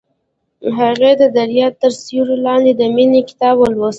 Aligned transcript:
هغې 0.77 1.11
د 1.21 1.23
دریا 1.37 1.67
تر 1.81 1.91
سیوري 2.03 2.37
لاندې 2.45 2.71
د 2.79 2.81
مینې 2.95 3.21
کتاب 3.29 3.55
ولوست. 3.59 3.89